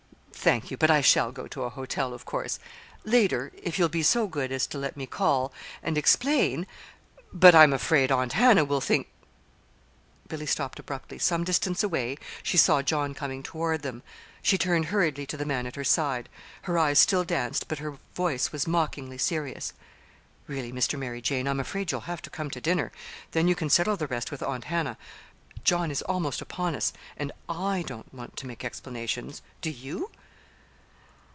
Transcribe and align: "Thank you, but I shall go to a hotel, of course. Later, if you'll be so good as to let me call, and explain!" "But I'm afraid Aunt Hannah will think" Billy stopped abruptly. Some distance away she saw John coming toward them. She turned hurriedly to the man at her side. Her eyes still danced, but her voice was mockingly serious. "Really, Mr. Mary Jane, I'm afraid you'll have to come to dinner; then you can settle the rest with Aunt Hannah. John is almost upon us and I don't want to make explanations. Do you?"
"Thank 0.43 0.71
you, 0.71 0.77
but 0.77 0.89
I 0.89 1.01
shall 1.01 1.31
go 1.31 1.45
to 1.49 1.65
a 1.65 1.69
hotel, 1.69 2.15
of 2.15 2.25
course. 2.25 2.57
Later, 3.05 3.51
if 3.61 3.77
you'll 3.77 3.89
be 3.89 4.01
so 4.01 4.25
good 4.25 4.51
as 4.51 4.65
to 4.65 4.79
let 4.79 4.97
me 4.97 5.05
call, 5.05 5.53
and 5.83 5.99
explain!" 5.99 6.65
"But 7.31 7.53
I'm 7.53 7.71
afraid 7.71 8.11
Aunt 8.11 8.33
Hannah 8.33 8.65
will 8.65 8.81
think" 8.81 9.07
Billy 10.29 10.47
stopped 10.47 10.79
abruptly. 10.79 11.19
Some 11.19 11.43
distance 11.43 11.83
away 11.83 12.17
she 12.41 12.57
saw 12.57 12.81
John 12.81 13.13
coming 13.13 13.43
toward 13.43 13.83
them. 13.83 14.01
She 14.41 14.57
turned 14.57 14.85
hurriedly 14.85 15.27
to 15.27 15.37
the 15.37 15.45
man 15.45 15.67
at 15.67 15.75
her 15.75 15.83
side. 15.83 16.27
Her 16.63 16.75
eyes 16.75 16.97
still 16.97 17.23
danced, 17.23 17.67
but 17.67 17.77
her 17.77 17.99
voice 18.15 18.51
was 18.51 18.65
mockingly 18.65 19.19
serious. 19.19 19.73
"Really, 20.47 20.73
Mr. 20.73 20.97
Mary 20.97 21.21
Jane, 21.21 21.47
I'm 21.47 21.59
afraid 21.59 21.91
you'll 21.91 22.01
have 22.09 22.23
to 22.23 22.31
come 22.31 22.49
to 22.49 22.59
dinner; 22.59 22.91
then 23.29 23.47
you 23.47 23.53
can 23.53 23.69
settle 23.69 23.95
the 23.95 24.07
rest 24.07 24.31
with 24.31 24.41
Aunt 24.41 24.63
Hannah. 24.63 24.97
John 25.63 25.91
is 25.91 26.01
almost 26.01 26.41
upon 26.41 26.73
us 26.75 26.93
and 27.15 27.31
I 27.47 27.83
don't 27.85 28.11
want 28.11 28.37
to 28.37 28.47
make 28.47 28.65
explanations. 28.65 29.43
Do 29.61 29.69
you?" 29.69 30.09